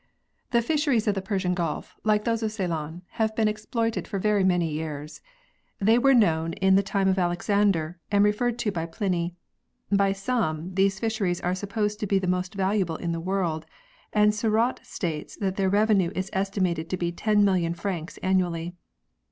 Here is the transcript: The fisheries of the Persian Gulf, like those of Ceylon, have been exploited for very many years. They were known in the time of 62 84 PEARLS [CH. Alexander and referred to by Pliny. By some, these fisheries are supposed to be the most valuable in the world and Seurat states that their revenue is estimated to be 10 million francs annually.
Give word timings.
The 0.49 0.63
fisheries 0.63 1.07
of 1.07 1.13
the 1.13 1.21
Persian 1.21 1.53
Gulf, 1.53 1.95
like 2.03 2.23
those 2.23 2.41
of 2.41 2.51
Ceylon, 2.51 3.03
have 3.21 3.35
been 3.35 3.47
exploited 3.47 4.07
for 4.07 4.17
very 4.17 4.43
many 4.43 4.71
years. 4.71 5.21
They 5.77 5.99
were 5.99 6.15
known 6.15 6.53
in 6.53 6.73
the 6.73 6.81
time 6.81 7.07
of 7.07 7.17
62 7.17 7.21
84 7.21 7.23
PEARLS 7.23 7.29
[CH. 7.29 7.29
Alexander 7.51 7.99
and 8.11 8.23
referred 8.23 8.57
to 8.57 8.71
by 8.71 8.85
Pliny. 8.87 9.35
By 9.91 10.11
some, 10.11 10.73
these 10.73 10.97
fisheries 10.99 11.39
are 11.41 11.53
supposed 11.53 11.99
to 11.99 12.07
be 12.07 12.17
the 12.17 12.25
most 12.25 12.55
valuable 12.55 12.95
in 12.97 13.11
the 13.11 13.19
world 13.21 13.67
and 14.11 14.33
Seurat 14.33 14.79
states 14.83 15.35
that 15.37 15.55
their 15.57 15.69
revenue 15.69 16.09
is 16.15 16.31
estimated 16.33 16.89
to 16.89 16.97
be 16.97 17.11
10 17.11 17.45
million 17.45 17.75
francs 17.75 18.17
annually. 18.23 18.73